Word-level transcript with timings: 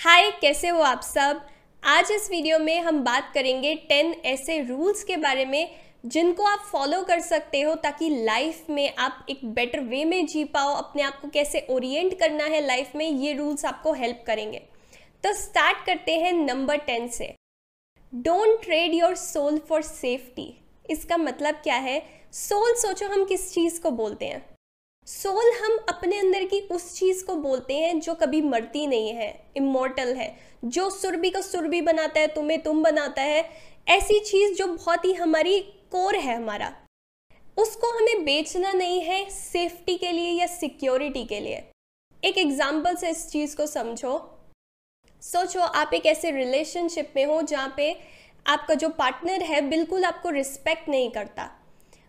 हाय, 0.00 0.30
कैसे 0.30 0.68
हो 0.68 0.80
आप 0.80 1.00
सब? 1.00 1.40
आज 1.82 2.10
इस 2.12 2.28
वीडियो 2.30 2.58
में 2.58 2.80
हम 2.80 3.02
बात 3.04 3.30
करेंगे 3.34 3.74
टेन 3.88 4.12
ऐसे 4.24 4.58
रूल्स 4.62 5.02
के 5.04 5.16
बारे 5.16 5.44
में 5.44 5.76
जिनको 6.06 6.44
आप 6.44 6.58
फॉलो 6.72 7.02
कर 7.02 7.20
सकते 7.20 7.60
हो 7.60 7.74
ताकि 7.74 8.08
लाइफ 8.24 8.70
में 8.70 8.94
आप 8.98 9.26
एक 9.30 9.44
बेटर 9.44 9.80
वे 9.80 10.04
में 10.04 10.26
जी 10.26 10.44
पाओ, 10.44 10.74
अपने 10.74 11.02
आप 11.02 11.20
को 11.22 11.28
कैसे 11.28 11.66
ओरिएंट 11.70 12.18
करना 12.18 12.44
है 12.44 12.66
लाइफ 12.66 12.94
में, 12.96 13.06
ये 13.08 13.32
रूल्स 13.32 13.64
आपको 13.64 13.92
हेल्प 13.92 14.24
करेंगे। 14.26 14.58
तो 15.24 15.32
स्टार्ट 15.32 15.84
करते 15.86 16.16
हैं 16.18 16.32
नंबर 16.32 16.76
टेन 16.76 17.08
से। 17.08 17.34
Don't 18.14 18.62
trade 18.62 18.94
your 18.94 19.14
soul 19.14 19.58
for 19.58 19.82
safety. 19.82 20.52
इसका 20.90 21.16
मतलब 21.16 21.54
क्या 21.54 21.76
है? 21.76 22.02
सोल 22.32 22.74
सोचो 22.74 23.06
हम 23.06 23.24
किस 23.24 23.52
चीज़ 23.54 23.80
को 23.80 23.90
बोलते 23.90 24.26
हैं। 24.26 24.46
सोल 25.06 25.50
हम 25.54 25.76
अपने 25.88 26.18
अंदर 26.18 26.44
की 26.44 26.58
उस 26.72 26.84
चीज़ 26.94 27.24
को 27.26 27.34
बोलते 27.36 27.74
हैं 27.74 27.98
जो 28.00 28.14
कभी 28.14 28.40
मरती 28.42 28.86
नहीं 28.86 29.08
है 29.14 29.28
इमोर्टल 29.56 30.14
है। 30.14 30.28
जो 30.66 30.88
सुरभि 30.90 31.30
को 31.30 31.40
सुरभि 31.42 31.80
बनाता 31.80 32.20
है, 32.20 32.26
तुम्हें 32.26 32.60
तुम 32.62 32.82
बनाता 32.82 33.22
है, 33.22 33.42
ऐसी 33.88 34.18
चीज़ 34.20 34.54
जो 34.54 34.66
बहुत 34.66 35.04
ही 35.04 35.12
हमारी 35.12 35.58
कोर 35.92 36.16
है 36.16 36.36
हमारा। 36.36 36.72
उसको 37.56 37.90
हमें 37.90 38.24
बेचना 38.24 38.72
नहीं 38.72 39.00
है 39.00 39.24
सेफ्टी 39.30 39.96
के 39.98 40.12
लिए 40.12 40.30
या 40.30 40.46
सिक्योरिटी 40.48 41.24
के 41.24 41.40
लिए। 41.40 41.62
एक 42.22 42.38
एग्ज़ाम्पल 42.38 42.96
से 42.96 43.10
इस 43.10 43.28
चीज़ 43.28 43.56
को 43.56 43.66
समझो। 43.66 44.18
सोचो, 45.22 45.60
आप 45.60 45.94
एक 45.94 46.06
ऐसे 46.06 46.30
रिलेशनशिप 46.30 47.12
में 47.16 47.24
हो 47.26 47.40
जहाँ 47.42 47.72
पे 47.76 47.96
आपका 48.46 48.74
जो 48.74 48.88
पार्टनर 48.88 49.42
है 49.44 49.60
बिल्कुल 49.68 50.04
आपको 50.04 50.30
रिस्पेक्ट 50.30 50.88
नहीं 50.88 51.10
करता। 51.10 51.50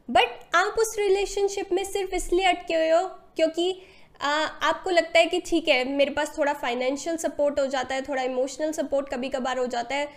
बट 0.10 0.56
आप 0.56 0.76
उस 0.80 0.96
रिलेशनशिप 1.00 1.72
में 1.72 1.84
सिर्फ़ 1.86 2.16
इसलिए 2.16 2.46
अटके 2.46 2.76
हुए 2.76 2.90
हो 2.90 3.08
क्योंकि 3.36 3.82
आ, 4.22 4.30
आपको 4.30 4.90
लगता 4.90 5.20
है 5.20 5.26
कि 5.26 5.40
ठीक 5.46 5.68
है 5.68 5.84
मेरे 5.88 6.12
पास 6.12 6.38
थोड़ा 6.38 6.54
फाइनेंशियल 6.56 7.16
सपोर्ट 7.18 7.60
हो 7.60 7.66
जाता 7.68 7.96
है 7.96 8.02
थोड़ा 8.02 8.24
इमोशनल 8.24 8.72
सपोर्ट 8.72 9.10
कभी 9.10 9.30
कभार 9.30 9.60
हो 9.60 9.66
जाता 9.68 9.96
है। 9.96 10.10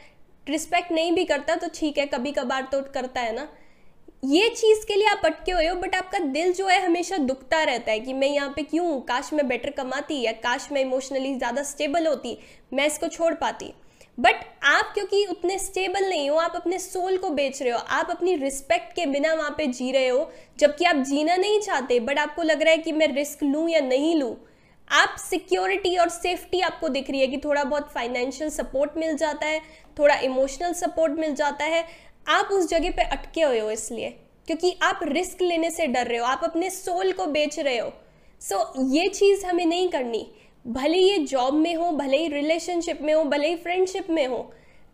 रिस्पेक्ट 0.46 0.92
नहीं 0.92 1.12
भी 1.12 1.24
करता 1.24 1.54
तो 1.56 1.68
ठीक 1.74 1.98
है 1.98 2.06
कभी 2.06 2.32
कभार 2.32 2.68
तो 2.72 2.80
करता 2.94 3.20
है 3.20 3.34
ना। 3.34 3.46
ये 4.24 4.48
चीज़ 4.50 4.84
के 4.86 4.94
लिए 4.94 5.06
आप 5.08 5.22
अटके 5.24 5.52
हुए 5.52 5.66
हो 5.66 5.74
बट 5.76 5.94
आपका 5.94 6.18
दिल 6.26 6.52
जो 6.52 6.66
है 6.68 6.80
हमेशा 6.84 7.16
दुखता 7.20 7.62
रहता 7.62 7.92
है 7.92 8.00
कि 8.00 8.12
मैं 8.12 8.28
यहाँ 8.28 8.52
पे 8.56 8.62
क्यों 8.64 9.00
काश 9.02 9.32
मैं 9.32 9.46
बेटर 9.48 9.70
कमाती 9.72 10.20
या 10.20 10.32
काश 10.44 10.68
मैं 10.72 10.80
इमोशनली 10.80 11.34
ज़्यादा 11.36 11.62
स्टेबल 11.62 12.06
होती 12.06 12.36
मैं 12.72 12.86
इसको 12.86 13.08
छोड़ 13.08 13.32
पाती। 13.36 13.72
बट 14.20 14.34
आप 14.64 14.90
क्योंकि 14.94 15.26
उतने 15.26 15.58
स्टेबल 15.58 16.08
नहीं 16.08 16.30
हो 16.30 16.36
आप 16.36 16.52
अपने 16.56 16.78
सोल 16.78 17.16
को 17.16 17.30
बेच 17.30 17.62
रहे 17.62 17.72
हो 17.72 17.78
आप 17.78 18.10
अपनी 18.10 18.36
रिस्पेक्ट 18.36 18.92
के 18.92 19.06
बिना 19.06 19.34
वहाँ 19.34 19.50
पे 19.50 19.66
जी 19.66 19.92
रहे 19.92 20.08
हो 20.08 20.32
जबकि 20.58 20.84
आप 20.84 20.96
जीना 20.96 21.36
नहीं 21.36 21.60
चाहते 21.60 22.00
बट 22.00 22.18
आपको 22.18 22.42
लग 22.42 22.62
रहा 22.62 22.70
है 22.70 22.78
कि 22.78 22.92
मैं 22.92 23.08
रिस्क 23.08 23.42
लूँ 23.42 23.70
या 23.70 23.80
नहीं 23.80 24.14
लूँ 24.16 24.36
आप 24.92 25.16
सिक्योरिटी 25.18 25.96
और 25.96 26.08
सेफ्टी 26.08 26.60
आपको 26.60 26.88
दिख 26.88 27.10
रही 27.10 27.20
है 27.20 27.26
कि 27.26 27.36
थोड़ा 27.36 27.64
बहुत 27.64 27.92
फाइनेंशियल 27.92 28.50
सपोर्ट 28.50 28.90
मिल 28.96 29.16
जाता 29.16 29.46
है 29.46 29.60
थोड़ा 29.98 30.14
इमोशनल 30.14 30.72
सपोर्ट 30.72 31.12
मिल 31.12 31.34
जाता 31.34 31.64
है 31.64 31.84
आप 32.28 32.48
उस 32.52 32.68
जगह 32.68 32.90
पे 32.90 33.02
अटके 33.02 33.42
हुए 33.42 33.58
हो 33.58 33.70
इसलिए 33.70 34.08
क्योंकि 34.46 34.78
आप 34.82 35.00
रिस्क 35.02 35.42
लेने 35.42 35.70
से 35.70 35.86
डर 35.86 36.06
रहे 36.06 36.18
हो 36.18 36.24
आप 36.24 36.40
अपने 36.44 36.70
सोल 36.70 37.12
को 37.12 37.26
बेच 37.26 37.58
रहे 37.58 37.78
हो। 37.78 37.92
सो 38.40 38.74
so, 38.78 38.94
ये 38.94 39.08
चीज़ 39.08 39.46
हमें 39.46 39.66
नहीं 39.66 39.88
करनी। 39.88 40.34
भले 40.64 40.98
ही 40.98 41.08
ये 41.10 41.18
जॉब 41.18 41.54
में 41.54 41.74
हो, 41.74 41.90
भले 41.92 42.16
ही 42.16 42.28
रिलेशनशिप 42.28 43.00
में 43.02 43.12
हो, 43.14 43.22
भले 43.24 43.48
ही 43.48 43.56
फ्रेंडशिप 43.56 44.10
में 44.10 44.26
हो, 44.26 44.38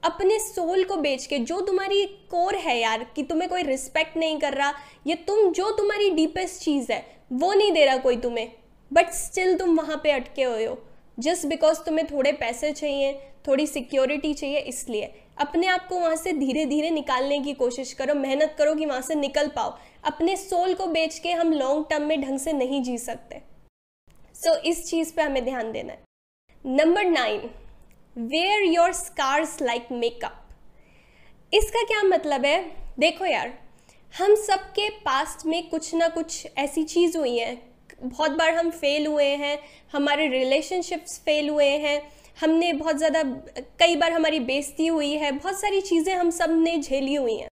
अपने 0.03 0.39
सोल 0.39 0.85
को 0.85 0.97
बेच 0.97 1.27
के, 1.27 1.39
जो 1.39 1.61
तुम्हारी 1.61 2.05
कोर 2.31 2.55
है 2.57 2.79
यार, 2.79 3.05
कि 3.17 3.23
तुम्हें 3.23 3.49
कोई 3.51 3.63
रिस्पेक्ट 3.63 4.17
नहीं 4.17 4.39
कर 4.39 4.55
रहा, 4.55 4.73
ये 5.07 5.15
तुम, 5.27 5.51
जो 5.51 5.71
तुम्हारी 5.71 6.11
डीपेस्ट 6.11 6.63
चीज़ 6.63 6.93
है, 6.93 7.05
वो 7.33 7.53
नहीं 7.55 7.73
दे 7.73 7.85
रहा 7.85 7.97
कोई 7.97 8.17
तुम्हें 8.17 8.51
बट 8.91 9.11
स्टिल 9.13 9.57
तुम 9.59 9.77
वहाँ 9.77 10.01
पे 10.05 10.11
अटके 10.11 10.43
हुए 10.43 10.65
हो 10.65 10.79
जस्ट 11.19 11.47
बिकॉज़ 11.47 11.81
तुम्हें 11.81 12.07
थोड़े 12.07 12.33
पैसे 12.33 12.71
चाहिए, 12.73 13.13
थोड़ी 13.49 13.67
सिक्योरिटी 13.67 14.33
चाहिए, 14.35 14.59
इसलिए 14.59 15.13
अपने 15.39 15.67
आप 15.67 15.87
को 15.89 15.99
वहाँ 16.01 16.17
से 16.17 16.33
धीरे 16.33 16.65
धीरे 16.67 16.91
निकालने 16.91 17.39
की 17.39 17.53
कोशिश 17.55 17.93
करो, 17.93 18.15
मेहनत 18.15 18.55
करो 18.59 18.75
कि 18.75 18.87
वहाँ 18.87 19.03
से 19.03 19.15
निकल 19.15 19.49
पाओ, 19.49 19.77
अपने 20.05 20.37
सोल 20.37 20.75
को 20.75 20.87
बेच 20.87 21.19
के 21.19 21.33
हम 21.33 21.53
लॉन्ग 21.53 21.85
टर्म 21.91 22.03
में 22.03 22.21
ढंग 22.23 22.39
से 22.39 22.53
नहीं 22.53 22.83
जी 22.83 22.99
सकते। 22.99 23.41
सो 24.41 24.55
इस 24.67 24.85
चीज़ 24.87 25.13
पे 25.15 25.23
हमें 25.23 25.45
ध्यान 25.45 25.71
देना 25.73 25.93
है। 25.93 26.75
Number 26.77 27.05
nine 27.05 27.49
wear 28.17 28.63
your 28.65 28.93
scars 28.93 29.57
like 29.63 29.89
makeup 29.93 31.53
इसका 31.53 31.83
क्या 31.83 32.03
मतलब 32.03 32.45
है? 32.45 32.61
देखो 32.99 33.25
यार, 33.25 33.53
हम 34.15 34.35
सबके 34.37 34.89
पास्ट 35.01 35.45
में 35.47 35.69
कुछ 35.71 35.95
ना 35.95 36.09
कुछ 36.09 36.47
ऐसी 36.59 36.85
चीज़ 36.85 37.19
हुई 37.19 37.37
है। 37.39 37.55
बहुत 38.03 38.31
बार 38.31 38.55
हम 38.55 38.71
फेल 38.71 39.07
हुए 39.07 39.29
हैं, 39.37 39.59
हमारे 39.93 40.29
रिलेशनशिप्स 40.29 41.19
फेल 41.25 41.49
हुए 41.49 41.69
हैं, 41.79 42.01
हमने 42.41 42.73
बहुत 42.73 42.97
ज़्यादा, 42.97 43.23
कई 43.79 43.97
बार 43.97 44.13
हमारी 44.13 44.41
बेइज्जती 44.41 44.87
हुई 44.87 45.13
है, 45.13 45.33
बहुत 45.33 45.61
सारी 45.61 45.81
चीज़ें 45.81 46.15
हम 46.15 46.31
सबने 46.31 46.79
झेली 46.79 47.15
हुई 47.15 47.37
हैं। 47.37 47.49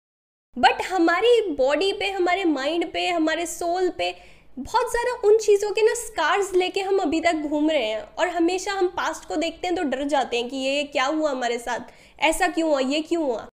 बट 0.55 0.81
हमारी 0.81 1.41
बॉडी 1.49 1.91
पे, 1.93 2.09
हमारे 2.11 2.43
माइंड 2.45 2.91
पे, 2.93 3.07
हमारे 3.09 3.45
सोल 3.45 3.89
पे 3.89 4.13
बहुत 4.57 4.91
ज़्यादा 4.91 5.27
उन 5.27 5.37
चीज़ों 5.37 5.71
के 5.71 5.81
ना 5.81 5.93
स्कार्स 5.93 6.53
लेके 6.53 6.81
हम 6.81 6.99
अभी 6.99 7.19
तक 7.21 7.33
घूम 7.33 7.69
रहे 7.69 7.85
हैं 7.85 8.01
और 8.01 8.27
हमेशा 8.27 8.71
हम 8.71 8.87
पास्ट 8.87 9.27
को 9.27 9.35
देखते 9.35 9.67
हैं 9.67 9.75
तो 9.75 9.83
डर 9.83 10.03
जाते 10.03 10.37
हैं 10.37 10.49
कि 10.49 10.57
ये 10.57 10.83
क्या 10.83 11.05
हुआ 11.05 11.31
हमारे 11.31 11.57
साथ? 11.59 11.79
ऐसा 12.19 12.47
क्यों 12.47 12.69
हुआ? 12.69 12.79
ये 12.79 13.01
क्यों 13.01 13.23
हुआ? 13.23 13.47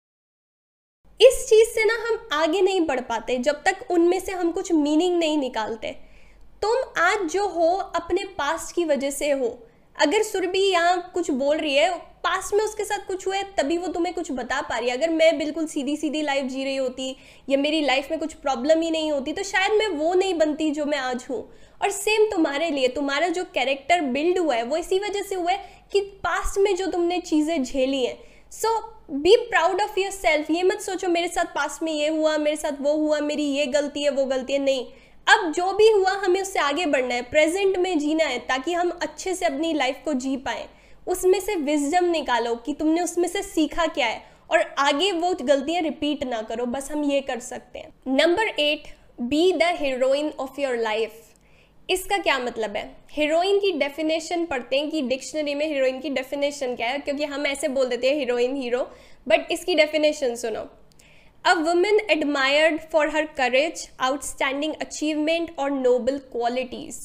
इस 1.19 1.45
चीज़ 1.49 1.69
से 1.69 1.85
ना 1.85 1.93
हम 1.93 2.27
आगे 2.33 2.61
नहीं 2.61 2.81
बढ़ 2.81 2.99
पाते 2.99 3.37
जब 3.37 3.63
तक 3.63 3.85
उनमें 3.91 4.19
से 4.19 4.31
हम 4.31 4.51
कुछ 4.51 4.71
मीनिंग 4.71 5.17
नहीं 5.17 5.37
निकालते। 5.37 5.91
तुम 6.61 7.01
आज 7.01 7.23
जो 7.31 7.47
हो, 7.47 7.75
अपने 7.75 8.23
पास्ट 8.37 8.75
की 8.75 8.85
वजह 8.85 9.11
से 9.11 9.31
हो। 9.31 9.57
अगर 9.95 10.23
सुरभि 10.23 10.59
यहाँ 10.59 11.11
कुछ 11.13 11.31
बोल 11.31 11.57
रही 11.57 11.75
है 11.75 11.89
पास्ट 12.29 12.53
में 12.53 12.63
उसके 12.63 12.83
साथ 12.83 13.05
कुछ 13.07 13.25
हुआ 13.27 13.35
है, 13.35 13.43
तभी 13.57 13.77
वो 13.77 13.87
तुम्हें 13.87 14.13
कुछ 14.15 14.31
बता 14.31 14.59
पा 14.61 14.77
रही 14.77 14.89
है। 14.89 14.97
अगर 14.97 15.09
मैं 15.09 15.37
बिल्कुल 15.37 15.65
सीधी 15.67 15.95
सीधी 15.97 16.21
लाइफ 16.21 16.45
जी 16.45 16.63
रही 16.63 16.75
होती 16.75 17.15
या 17.49 17.57
मेरी 17.57 17.79
लाइफ 17.81 18.11
में 18.11 18.19
कुछ 18.19 18.33
प्रॉब्लम 18.33 18.81
ही 18.81 18.91
नहीं 18.91 19.11
होती 19.11 19.33
तो 19.33 19.43
शायद 19.43 19.71
मैं 19.71 19.87
वो 19.87 20.13
नहीं 20.13 20.33
बनती 20.33 20.69
जो 20.71 20.85
मैं 20.85 20.97
आज 20.97 21.25
हूँ। 21.29 21.41
और 21.81 21.91
सेम 21.91 22.25
तुम्हारे 22.31 22.69
लिए, 22.69 22.87
तुम्हारा 22.87 23.27
जो 23.27 23.43
कैरेक्टर 23.43 24.01
बिल्ड 24.01 24.39
हुआ 24.39 24.55
है, 24.55 24.63
वो 24.63 24.77
इसी 24.77 24.99
वजह 24.99 25.21
से 25.21 25.35
हुआ 25.35 25.51
है 25.51 25.87
कि 25.91 26.01
पास्ट 26.23 26.59
में 26.59 26.75
जो 26.75 26.87
तुमने 26.87 27.19
चीज़ें 27.19 27.63
झेली 27.63 28.05
हैं। 28.05 28.17
So 28.51 28.77
be 29.11 29.35
proud 29.49 29.81
of 29.81 29.99
yourself 30.11 30.51
ये 30.51 30.63
मत 30.63 30.81
सोचो, 30.81 31.07
मेरे 31.07 31.27
साथ 31.27 31.45
पास्ट 31.45 31.83
में 31.83 31.91
ये 31.91 32.07
हुआ, 32.07 32.37
मेरे 32.37 32.55
साथ 32.55 32.81
वो 32.81 32.93
हुआ, 32.93 33.19
मेरी 33.19 33.43
ये 33.43 33.65
गलती 33.67 34.03
है, 34.03 34.09
वो 34.09 34.25
गलती 34.25 34.53
है। 34.53 34.59
नहीं। 34.59 34.85
अब 35.27 35.51
जो 35.51 35.71
भी 35.73 35.89
हुआ, 35.91 36.11
हमें 36.15 36.41
उससे 36.41 36.59
आगे 36.59 36.85
बढ़ना 36.85 37.15
है। 37.15 37.21
प्रेजेंट 37.21 37.77
में 37.77 37.97
जीना 37.99 38.25
है, 38.25 38.39
ताकि 38.39 38.73
हम 38.73 38.99
अच्छे 39.01 39.35
से 39.35 39.45
अपनी 39.45 39.73
लाइफ 39.73 40.01
को 40.05 40.13
जी 40.13 40.37
पाएँ। 40.37 40.67
उसमें 41.09 41.39
से 41.39 41.55
विजडम 41.57 42.05
निकालो 42.11 42.55
कि 42.55 42.73
तुमने 42.73 43.01
उसमें 43.01 43.27
से 43.27 43.41
सीखा 43.43 43.85
क्या 43.87 44.07
है 44.07 44.21
और 44.51 44.63
आगे 44.79 45.11
वो 45.13 45.33
गलतियाँ 45.35 45.81
रिपीट 45.83 46.23
ना 46.23 46.41
करो, 46.41 46.65
बस 46.65 46.91
हम 46.91 47.03
ये 47.03 47.21
कर 47.21 47.39
सकते 47.41 47.79
हैं। 47.79 48.15
Number 48.15 48.47
eight 48.59 48.87
be 49.21 49.51
the 49.53 49.73
heroine 49.75 50.31
of 50.39 50.61
your 50.61 50.77
life 50.77 51.25
इसका 51.89 52.17
क्या 52.17 52.37
मतलब 52.39 52.75
है? 52.75 52.83
हीरोइन 53.11 53.59
की 53.59 53.71
डेफिनेशन 53.73 54.45
पढ़ते 54.45 54.77
हैं 54.77 54.89
कि 54.89 55.01
डिक्शनरी 55.03 55.53
में 55.55 55.65
हीरोइन 55.67 55.99
की 55.99 56.09
डेफिनेशन 56.09 56.75
क्या 56.75 56.87
है, 56.87 56.99
क्योंकि 56.99 57.23
हम 57.25 57.45
ऐसे 57.47 57.67
बोल 57.67 57.87
देते 57.87 58.09
हैं 58.09 58.15
हीरोइन 58.15 58.55
हीरो 58.55 58.81
बट 59.27 59.51
इसकी 59.51 59.75
डेफिनेशन 59.75 60.35
सुनो। 60.35 60.61
A 61.45 61.53
woman 61.55 61.99
admired 62.11 62.79
for 62.91 63.09
her 63.09 63.25
courage 63.37 63.87
outstanding 63.99 64.73
achievement 64.81 65.51
और 65.59 65.71
नोबल 65.71 66.17
क्वालिटीज़ 66.31 66.99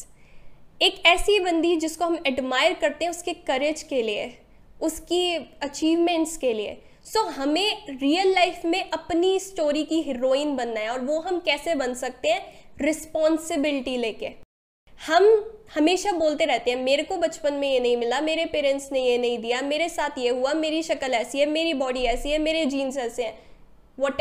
एक 0.82 1.06
ऐसी 1.06 1.40
बंदी 1.40 1.76
जिसको 1.76 2.04
हम 2.04 2.18
एडमायर 2.26 2.72
करते 2.72 3.04
हैं 3.04 3.10
उसके 3.10 3.32
करेज 3.32 3.82
के 3.82 4.02
लिए 4.02 4.38
उसकी 4.82 5.34
अचीवमेंट्स 5.62 6.36
के 6.36 6.52
लिए। 6.52 6.82
सो 7.04 7.22
so, 7.22 7.32
हमें 7.32 7.86
रियल 7.88 8.34
लाइफ 8.34 8.64
में 8.64 8.90
अपनी 8.90 9.38
स्टोरी 9.40 9.84
की 9.84 10.02
हीरोइन 10.02 10.56
बनना 10.56 10.80
है 10.80 10.88
और 10.88 11.00
वो 11.00 11.20
हम 11.20 11.40
कैसे 11.40 11.74
बन 11.74 11.94
सकते 11.94 12.28
हैं? 12.28 12.70
रिस्पॉन्सिबिलिटी 12.80 13.96
लेके। 13.96 14.30
हम 15.06 15.50
हमेशा 15.74 16.12
बोलते 16.12 16.44
रहते 16.44 16.70
हैं 16.70 16.78
मेरे 16.78 17.02
को 17.02 17.16
बचपन 17.16 17.54
में 17.54 17.72
ये 17.72 17.80
नहीं 17.80 17.96
मिला 17.96 18.20
मेरे 18.20 18.44
पेरेंट्स 18.44 18.92
ने 18.92 19.00
ये 19.00 19.18
नहीं 19.18 19.38
दिया 19.38 19.60
मेरे 19.60 19.88
साथ 19.88 20.18
ये 20.18 20.28
हुआ 20.28 20.52
मेरी 20.52 20.82
शक्ल 20.82 21.14
ऐसी 21.14 21.38
है 21.38 21.46
मेरी 21.46 21.74
बॉडी 21.74 22.02
ऐसी 22.02 22.30
है 22.30 22.38
मेरे 22.38 22.66
जीन्स 22.66 22.96
ऐसे 22.96 23.24
हैं। 23.24 23.38
वट 23.98 24.20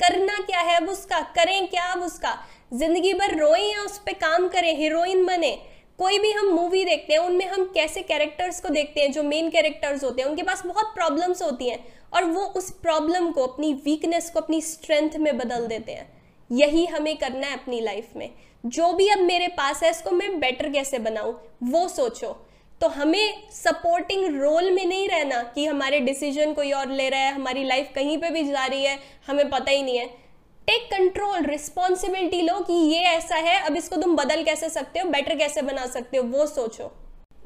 करना 0.00 0.38
क्या 0.42 0.60
है 0.60 0.76
अब 0.76 0.88
उसका? 0.88 1.20
करें 1.20 1.68
क्या 1.68 1.84
अब 1.84 2.02
उसका? 2.02 2.48
ज़िंदगी 2.72 3.12
भर 3.14 3.36
रोए 3.36 3.60
या 3.60 3.82
उस 3.82 3.98
पर 3.98 4.12
काम 4.12 4.48
करें 4.48 4.76
हीरोइन 4.76 5.24
बने, 5.26 5.50
कोई 5.98 6.18
भी 6.18 6.30
हम 6.32 6.46
मूवी 6.46 6.84
देखते 6.84 7.12
हैं, 7.12 7.20
उनमें 7.20 7.46
हम 7.46 7.64
कैसे 7.74 8.02
कैरेक्टर्स 8.02 8.60
को 8.60 8.68
देखते 8.68 9.00
हैं, 9.00 9.12
जो 9.12 9.22
मेन 9.22 9.48
कैरेक्टर्स 9.50 10.04
होते 10.04 10.22
हैं, 10.22 10.28
उनके 10.28 10.42
पास 10.42 10.62
बहुत 10.66 10.92
प्रॉब्लम्स 10.94 11.42
होती 11.42 11.68
हैं 11.68 11.78
और 12.14 12.24
वो 12.24 12.44
उस 12.56 12.70
प्रॉब्लम 12.72 13.30
को, 13.32 13.46
अपनी 13.46 13.72
वीकनेस 13.84 14.30
को, 14.30 14.40
अपनी 14.40 14.60
स्ट्रेंथ 14.60 15.16
में 15.16 15.36
बदल 15.38 15.66
देते 15.66 15.92
हैं। 15.92 16.06
यही 16.50 16.84
हमें 16.86 17.16
करना 17.16 17.46
है 17.46 17.54
अपनी 17.54 17.80
लाइफ 17.80 18.16
में। 18.16 18.30
जो 18.66 18.92
भी 18.92 19.08
अब 19.08 19.18
मेरे 19.18 19.48
पास 19.48 19.82
है, 19.82 19.90
इसको 19.90 20.10
मैं 20.10 20.38
बेटर 20.40 20.68
कैसे 20.68 20.98
बनाऊँ, 20.98 21.34
वो 21.62 21.86
सोचो। 21.88 22.36
तो 22.80 22.88
हमें 22.88 23.50
सपोर्टिंग 23.52 24.40
रोल 24.42 24.70
में 24.70 24.84
नहीं 24.86 25.08
रहना 25.08 25.42
कि 25.54 25.66
हमारे 25.66 26.00
डिसीज़न 26.00 26.52
कोई 26.54 26.72
और 26.72 26.90
ले 26.90 27.08
रहा 27.08 27.20
है, 27.20 27.32
हमारी 27.32 27.64
लाइफ 27.64 27.90
कहीं 27.94 28.16
पे 28.18 28.30
भी 28.30 28.44
जा 28.44 28.66
रही 28.66 28.84
है, 28.84 28.98
हमें 29.26 29.48
पता 29.50 29.70
ही 29.70 29.82
नहीं 29.82 29.98
है। 29.98 30.27
टेक 30.68 30.82
कंट्रोल 30.86 31.44
रिस्पॉन्सिबिलिटी 31.44 32.40
लो 32.42 32.58
कि 32.60 32.72
ये 32.72 33.02
ऐसा 33.08 33.36
है, 33.36 33.58
अब 33.60 33.76
इसको 33.76 33.96
तुम 33.96 34.16
बदल 34.16 34.42
कैसे 34.44 34.68
सकते 34.68 34.98
हो 34.98 35.08
बेटर 35.10 35.36
कैसे 35.36 35.62
बना 35.62 35.86
सकते 35.86 36.16
हो, 36.16 36.24
वो 36.24 36.46
सोचो। 36.46 36.90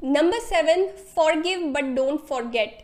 Number 0.05 0.39
seven 0.39 0.85
forgive 1.41 1.61
but 1.73 1.93
don't 1.95 2.25
forget 2.29 2.81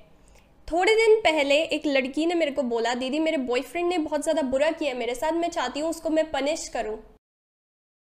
थोड़े 0.67 0.93
दिन 0.95 1.15
पहले 1.21 1.55
एक 1.55 1.87
लड़की 1.87 2.25
ने 2.25 2.35
मेरे 2.35 2.51
को 2.51 2.63
बोला, 2.63 2.93
दीदी, 2.93 3.19
मेरे 3.19 3.37
बॉयफ्रेंड 3.39 3.87
ने 3.89 3.97
बहुत 3.97 4.23
ज़्यादा 4.23 4.41
बुरा 4.43 4.69
किया 4.71 4.93
मेरे 4.93 5.15
साथ 5.15 5.31
मैं 5.33 5.49
चाहती 5.49 5.79
हूँ 5.79 5.89
उसको 5.89 6.09
मैं 6.09 6.29
पनिश 6.31 6.67
करूँ। 6.67 6.95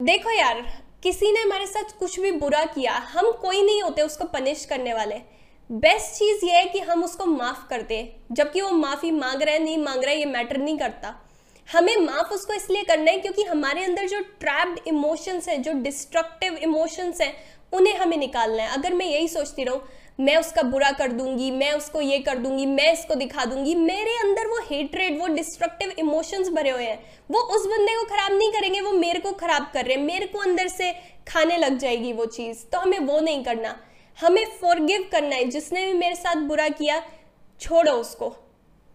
देखो 0.01 0.31
यार, 0.31 0.63
किसी 1.03 1.33
ने 1.33 1.41
हमारे 1.41 1.67
साथ 1.67 1.99
कुछ 1.99 2.19
भी 2.21 2.33
बुरा 2.35 2.65
किया, 2.67 2.97
हम 3.09 3.31
कोई 3.33 3.63
नहीं 3.63 3.83
होते 3.83 4.03
उसको 4.03 4.25
पनिश 4.29 4.65
करने 4.65 4.95
वाले। 4.95 5.21
बेस्ट 5.71 6.15
चीज़ 6.15 6.45
ये 6.45 6.53
है 6.53 6.67
कि 6.67 6.81
हम 6.83 7.05
उसको 7.05 7.27
माफ़ 7.27 7.67
कर 7.71 7.83
दें, 7.85 8.13
जबकि 8.33 8.61
वो 8.61 8.71
माफ़ी 8.77 9.11
मांग 9.13 9.43
रहा 9.43 9.59
नहीं 9.59 9.79
मांग 9.79 10.05
रहा 10.05 10.15
ये 10.15 10.25
मैटर 10.27 10.59
नहीं 10.59 10.79
करता। 10.79 11.17
हमें 11.73 11.97
माफ़ 11.97 12.35
उसको 12.35 12.53
इसलिए 12.53 12.83
करना 12.83 13.11
है 13.11 13.19
क्योंकि 13.19 13.43
हमारे 13.43 13.85
अंदर 13.85 14.07
जो 14.07 14.21
ट्रैप्ड 14.21 14.81
इमोशंस 14.87 15.49
हैं, 15.49 15.63
जो 15.63 15.73
डिस्ट्रक्टिव 15.73 16.55
इमोशंस 16.55 17.21
हैं, 17.21 17.37
उन्हें 17.73 17.97
हमें 17.97 18.17
निकालना 18.17 18.63
है। 18.63 18.69
अगर 18.69 18.95
मैं 18.95 19.07
यही 19.07 19.29
सोचती 19.29 19.65
रहूँ, 19.65 19.89
मैं 20.21 20.37
उसका 20.37 20.63
बुरा 20.63 20.91
कर 20.91 21.13
दूँगी, 21.13 21.51
मैं 21.51 21.73
उसको 21.73 22.01
ये 22.01 22.19
कर 22.19 22.39
दूँगी, 22.39 22.67
मैं 22.67 22.93
इसको 22.93 23.15
दिखा 23.15 23.45
दूँगी, 23.45 23.75
मेरे 23.75 24.11
अंदर 24.11 24.47
वो 24.47 24.59
हेटरेड 24.71 25.21
वो 25.21 25.27
डिस्ट्रक्टिव 25.27 25.93
इमोशंस 25.99 26.49
भरे 26.49 26.71
हुए 26.71 26.85
हैं। 26.85 27.19
वो 27.31 27.39
उस 27.39 27.67
बंदे 27.67 27.95
को 27.95 28.05
खराब 28.05 28.33
नहीं 28.33 28.53
करेंगे, 28.53 28.81
वो 28.81 28.93
मेरे 28.93 29.21
को 29.21 29.33
खराब 29.33 29.71
कर 29.75 29.85
रहे 29.85 29.97
हैं। 29.97 30.03
मेरे 30.03 30.27
को 30.27 30.39
अंदर 30.39 30.69
से 30.69 30.93
खाने 31.29 31.57
लग 31.57 31.79
जाएगी 31.79 32.13
वो 32.13 32.27
चीज़। 32.27 32.65
तो 32.65 32.79
हमें 32.79 32.99
वो 32.99 33.21
नहीं 33.21 33.45
करना। 33.45 33.81
हमें 34.21 34.47
फॉरगिव 34.61 35.09
करना 35.13 35.37
है। 35.37 35.45
जिसने 35.45 35.87
भी 35.87 35.93
मेरे 35.93 36.15
साथ 36.15 36.37
बुरा 36.37 36.69
किया, 36.69 37.03
छोड़ो 37.61 37.93
उसको। 37.93 38.37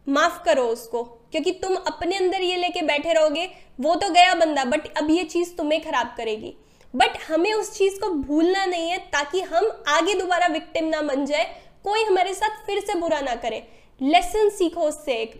माफ़ 0.09 0.43
करो 0.43 0.63
उसको। 0.63 1.24
क्योंकि 1.35 1.51
तुम 1.51 1.75
अपने 1.77 2.15
अंदर 2.15 2.41
ये 2.41 2.55
लेके 2.55 2.81
बैठे 2.81 3.13
रहोगे, 3.13 3.45
वो 3.79 3.95
तो 3.95 4.09
गया 4.09 4.33
बंदा 4.33 4.63
बट 4.65 4.85
अब 4.97 5.09
ये 5.09 5.23
चीज़ 5.23 5.49
तुम्हें 5.55 5.81
खराब 5.83 6.13
करेगी। 6.17 6.53
बट 6.93 7.17
हमें 7.27 7.53
उस 7.53 7.77
चीज़ 7.77 7.99
को 7.99 8.09
भूलना 8.09 8.65
नहीं 8.65 8.89
है 8.89 8.97
ताकि 8.97 9.41
हम 9.41 9.65
आगे 9.87 10.13
दोबारा 10.13 10.47
विक्टिम 10.47 10.85
ना 10.85 11.01
बन 11.01 11.25
जाए, 11.25 11.43
कोई 11.83 12.03
हमारे 12.03 12.33
साथ 12.33 12.65
फिर 12.65 12.79
से 12.79 12.95
बुरा 12.95 13.19
ना 13.19 13.35
करे। 13.35 13.57
लेसन 14.01 14.49
सीखो 14.49 14.81
उससे 14.81 15.13
एक। 15.13 15.33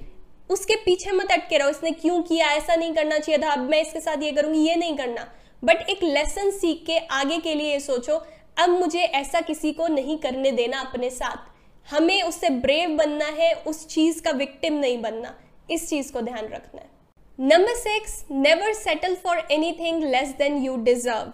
उसके 0.50 0.76
पीछे 0.76 1.12
मत 1.12 1.32
अटके 1.32 1.58
रहो, 1.58 1.70
इसने 1.70 1.92
क्यों 1.92 2.22
किया, 2.22 2.48
ऐसा 2.48 2.76
नहीं 2.76 2.94
करना 2.94 3.20
चाहिए 3.20 3.42
था, 3.42 3.52
अब 3.52 3.70
मैं 3.70 3.82
इसके 3.82 4.00
साथ 4.00 4.24
ये 4.24 4.32
करूँगी, 4.32 4.60
ये 4.60 4.76
नहीं 4.76 4.98
करना। 4.98 5.28
बट 5.64 5.90
एक 5.90 6.04
लेसन 6.04 6.52
सीख 6.52 6.84
के 6.86 6.98
आगे 6.98 7.38
के 7.38 7.56
लिए 7.56 7.72
ये 7.72 7.80
सोचो, 7.80 8.22
अब 8.58 8.70
मुझे 8.70 9.00
ऐसा 9.00 9.42
किसी 9.42 9.72
को 9.72 9.88
नहीं 9.88 10.18
करने 10.18 10.52
देना 10.52 10.80
अपने 10.80 11.10
साथ। 11.10 11.94
हमें 11.94 12.24
उससे 12.24 12.50
ब्रेव 12.50 12.90
बनना 12.90 13.26
है, 13.26 13.54
उस 13.54 13.88
चीज़ 13.88 14.22
का 14.22 14.32
विक्टिम 14.32 14.74
नहीं 14.74 15.02
बनना। 15.02 15.36
इस 15.70 15.88
चीज़ 15.90 16.12
को 16.14 16.22
ध्यान 16.22 16.46
रखना 16.46 16.82
है। 16.82 16.94
Number 17.40 17.76
six 17.76 18.24
never 18.32 18.74
settle 18.74 19.16
for 19.16 19.38
anything 19.52 20.04
less 20.04 20.30
than 20.38 20.58
you 20.58 20.76
deserve 20.84 21.32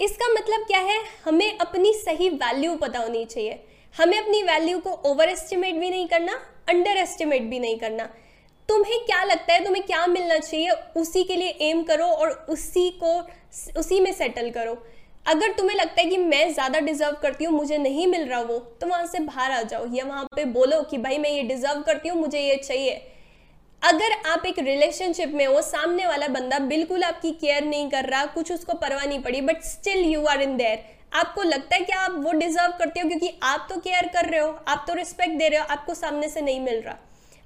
इसका 0.00 0.28
मतलब 0.32 0.66
क्या 0.66 0.78
है? 0.80 0.98
हमें 1.24 1.58
अपनी 1.58 1.92
सही 1.94 2.28
वैल्यू 2.30 2.74
पता 2.76 2.98
होनी 2.98 3.24
चाहिए। 3.24 3.58
हमें 3.94 4.18
अपनी 4.18 4.42
वैल्यू 4.42 4.78
को 4.78 4.90
ओवर 5.10 5.28
एस्टिमेट 5.28 5.74
भी 5.74 5.90
नहीं 5.90 6.06
करना 6.08 6.32
अंडर 6.68 6.96
एस्टिमेट 6.96 7.42
भी 7.42 7.58
नहीं 7.58 7.78
करना। 7.78 8.04
तुम्हें 8.68 8.98
क्या 9.06 9.22
लगता 9.24 9.52
है? 9.52 9.64
तुम्हें 9.64 9.84
क्या 9.84 10.06
मिलना 10.06 10.38
चाहिए? 10.38 10.70
उसी 10.96 11.24
के 11.24 11.36
लिए 11.36 11.56
एम 11.70 11.82
करो 11.82 12.06
और 12.06 12.30
उसी 12.50 12.88
को, 13.02 13.18
उसी 13.78 14.00
में 14.00 14.12
सेटल 14.12 14.50
करो। 14.50 14.76
अगर 15.26 15.52
तुम्हें 15.52 15.76
लगता 15.76 16.00
है 16.00 16.08
कि 16.08 16.16
मैं 16.16 16.52
ज़्यादा 16.52 16.80
डिजर्व 16.80 17.16
करती 17.22 17.44
हूँ, 17.44 17.54
मुझे 17.54 17.78
नहीं 17.78 18.06
मिल 18.06 18.28
रहा 18.28 18.40
वो 18.40 18.58
तो 18.80 18.86
वहाँ 18.86 19.06
से 19.06 19.18
बाहर 19.20 19.50
आ 19.50 19.62
जाओ। 19.62 19.86
या 19.94 20.04
वहाँ 20.04 20.24
पे 20.36 20.44
बोलो 20.46 20.82
कि, 20.82 20.98
भाई, 20.98 21.18
मैं 21.18 21.30
ये 21.30 21.42
डिजर्व 21.42 21.82
करती 21.82 22.08
हूँ, 22.08 22.20
मुझे 22.20 22.40
ये 22.40 22.56
चाहिए। 22.56 23.00
अगर 23.82 24.12
आप 24.26 24.46
एक 24.46 24.58
रिलेशनशिप 24.58 25.32
में 25.34 25.44
हो, 25.46 25.60
सामने 25.62 26.06
वाला 26.06 26.26
बंदा 26.28 26.58
बिल्कुल 26.60 27.02
आपकी 27.02 27.30
केयर 27.32 27.64
नहीं 27.64 27.88
कर 27.90 28.04
रहा, 28.04 28.24
कुछ 28.26 28.50
उसको 28.52 28.74
परवाह 28.74 29.04
नहीं 29.04 29.20
पड़ी 29.22 29.40
but 29.40 29.62
still 29.64 30.04
you 30.04 30.24
are 30.26 30.42
in 30.42 30.56
there 30.56 30.82
आपको 31.12 31.42
लगता 31.42 31.76
है 31.76 31.84
कि 31.84 31.92
आप 31.92 32.14
वो 32.16 32.32
डिजर्व 32.32 32.72
करते 32.78 33.00
हो 33.00 33.08
क्योंकि 33.08 33.30
आप 33.42 33.66
तो 33.70 33.78
केयर 33.80 34.06
कर 34.14 34.28
रहे 34.30 34.40
हो, 34.40 34.48
आप 34.68 34.84
तो 34.88 34.94
रिस्पेक्ट 34.94 35.38
दे 35.38 35.48
रहे 35.48 35.58
हो, 35.58 35.66
आपको 35.66 35.94
सामने 35.94 36.28
से 36.28 36.40
नहीं 36.40 36.60
मिल 36.60 36.80
रहा। 36.80 36.96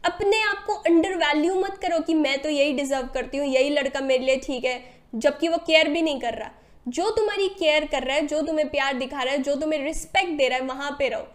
अपने 0.04 0.40
आप 0.42 0.64
को 0.66 0.74
अंडर 0.74 1.14
वैल्यू 1.16 1.54
मत 1.54 1.78
करो 1.82 1.98
कि 2.00 2.14
मैं 2.14 2.38
तो 2.42 2.48
यही 2.48 2.72
डिजर्व 2.72 3.08
करती 3.14 3.38
हूँ, 3.38 3.46
यही 3.46 3.70
लड़का 3.70 4.00
मेरे 4.00 4.24
लिए 4.24 4.36
ठीक 4.36 4.64
है, 4.64 4.82
जबकि 5.14 5.48
वो 5.48 5.58
केयर 5.58 5.88
भी 5.88 6.02
नहीं 6.02 6.20
कर 6.20 6.34
रहा। 6.34 6.50
जो 6.88 7.10
तुम्हारी 7.10 7.48
केयर 7.58 7.84
कर 7.86 8.02
रहा 8.02 8.16
है, 8.16 8.26
जो 8.26 8.40
तुम्हें 8.42 8.68
प्यार 8.68 8.94
दिखा 8.94 9.22
रहा 9.22 9.32
है, 9.32 9.42
जो 9.42 9.54
तुम्हें 9.54 9.84
रिस्पेक्ट 9.84 10.36
दे 10.38 10.48
रहा 10.48 10.58
है, 10.58 10.64
वहाँ 10.64 10.96
पे 10.98 11.08
रहो। 11.08 11.26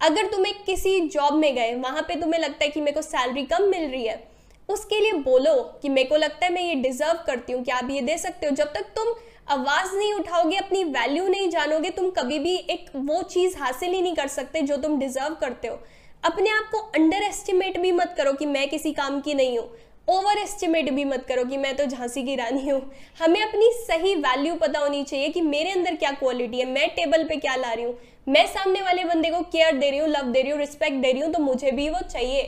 अगर 0.00 0.26
तुम्हें 0.26 0.54
किसी 0.64 1.00
जॉब 1.08 1.34
में 1.34 1.54
गए, 1.54 1.74
वहाँ 1.74 2.02
पे 2.02 2.20
तुम्हें 2.20 2.40
लगता 2.40 2.64
है 2.64 2.70
कि 2.70 2.80
मेरे 2.80 2.92
को 2.92 3.02
सैलरी 3.02 3.44
कम 3.44 3.62
मिल 3.62 3.90
रही 3.90 4.06
है 4.06 4.24
उसके 4.68 5.00
लिए 5.00 5.12
बोलो 5.22 5.54
कि 5.82 5.88
मेरे 5.88 6.08
को 6.08 6.16
लगता 6.16 6.46
है 6.46 6.52
मैं 6.52 6.62
ये 6.62 6.74
डिजर्व 6.76 7.18
करती 7.26 7.52
हूँ 7.52 7.62
क्या 7.64 7.76
आप 7.76 7.90
ये 7.90 8.00
दे 8.02 8.16
सकते 8.18 8.46
हो। 8.46 8.54
जब 8.54 8.72
तक 8.74 8.86
तुम 8.96 9.14
आवाज़ 9.48 9.94
नहीं 9.96 10.12
उठाओगे, 10.14 10.56
अपनी 10.56 10.82
वैल्यू 10.84 11.26
नहीं 11.28 11.48
जानोगे, 11.50 11.90
तुम 11.90 12.10
कभी 12.12 12.38
भी 12.38 12.54
एक 12.70 12.90
वो 12.96 13.22
चीज़ 13.24 13.56
हासिल 13.58 13.92
ही 13.92 14.02
नहीं 14.02 14.14
कर 14.14 14.28
सकते 14.28 14.62
जो 14.62 14.76
तुम 14.76 14.98
डिजर्व 14.98 15.34
करते 15.40 15.68
हो। 15.68 15.78
अपने 16.22 16.50
आप 16.50 16.68
को 16.72 16.78
अंडर 16.90 17.22
एस्टिमेट 17.22 17.78
भी 17.80 17.92
मत 17.92 18.14
करो 18.18 18.32
कि 18.32 18.46
मैं 18.46 18.68
किसी 18.68 18.92
काम 18.92 19.20
की 19.20 19.34
नहीं 19.34 19.58
हूँ। 19.58 19.68
ओवर 20.08 20.38
एस्टिमेट 20.38 20.90
भी 20.92 21.04
मत 21.04 21.24
करो 21.28 21.44
कि 21.44 21.56
मैं 21.56 21.74
तो 21.76 21.84
झांसी 21.86 22.22
की 22.22 22.34
रानी 22.36 22.68
हूँ। 22.68 22.80
हमें 23.20 23.40
अपनी 23.42 23.70
सही 23.76 24.14
वैल्यू 24.16 24.54
पता 24.56 24.80
होनी 24.80 25.02
चाहिए 25.04 25.28
कि 25.28 25.40
मेरे 25.42 25.70
अंदर 25.70 25.94
क्या 25.94 26.10
क्वालिटी 26.12 26.58
है, 26.58 26.64
मैं 26.66 26.88
टेबल 26.90 27.24
पे 27.24 27.36
क्या 27.36 27.56
ला 27.56 27.72
रही 27.72 27.84
हूँ। 27.84 27.96
मैं 28.26 28.46
सामने 28.48 28.82
वाले 28.82 29.04
बंदे 29.04 29.30
को 29.30 29.40
केयर 29.42 29.76
दे 29.78 29.90
रही 29.90 29.98
हूँ 29.98 30.08
लव 30.08 30.30
दे 30.32 30.42
रही 30.42 30.50
हूँ 30.50 30.60
रिस्पेक्ट 30.60 30.96
दे 30.96 31.12
रही 31.12 31.22
हूँ 31.22 31.32
तो 31.32 31.38
मुझे 31.40 31.70
भी 31.70 31.88
वो 31.88 32.00
चाहिए। 32.02 32.42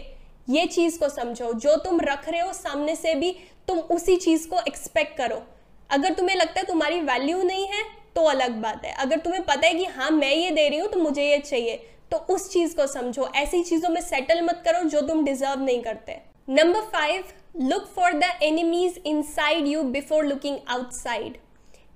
ये 0.48 0.66
चीज़ 0.66 0.98
को 0.98 1.08
समझो। 1.08 1.52
जो 1.54 1.76
तुम 1.76 2.00
रख 2.00 2.28
रहे 2.28 2.40
हो 2.40 2.52
सामने 2.52 2.96
से 2.96 3.14
भी, 3.14 3.30
तुम 3.68 3.78
उसी 3.78 4.16
चीज़ 4.16 4.48
को 4.48 4.60
एक्सपेक्ट 4.68 5.16
करो। 5.16 5.42
अगर 5.90 6.14
तुम्हें 6.14 6.36
लगता 6.36 6.60
है 6.60 6.66
तुम्हारी 6.66 7.00
वैल्यू 7.00 7.42
नहीं 7.42 7.66
है 7.66 7.82
तो 8.14 8.24
अलग 8.24 8.52
बात 8.52 8.84
है। 8.84 8.92
अगर 8.94 9.18
तुम्हें 9.18 9.42
पता 9.42 9.66
है 9.66 9.74
कि 9.74 9.84
हाँ 9.86 10.10
मैं 10.10 10.32
ये 10.32 10.50
दे 10.50 10.68
रही 10.68 10.78
हूँ 10.78 10.88
तो 10.88 11.00
मुझे 11.00 11.22
ये 11.22 11.38
चाहिए। 11.38 11.76
तो 12.10 12.16
उस 12.34 12.50
चीज़ 12.52 12.76
को 12.76 12.86
समझो। 12.86 13.28
ऐसी 13.36 13.62
चीज़ों 13.62 13.88
में 13.88 14.00
सेटल 14.00 14.40
मत 14.42 14.62
करो 14.64 14.82
जो 14.84 15.00
तुम 15.00 15.24
डिजर्व 15.24 15.60
नहीं 15.60 15.82
करते। 15.82 16.16
Number 16.48 16.80
five 16.92 17.24
look 17.60 17.86
for 17.96 18.12
the 18.12 18.30
enemies 18.42 19.00
inside 19.24 19.66
you 19.66 19.82
before 19.84 20.24
looking 20.24 20.58
outside 20.68 21.36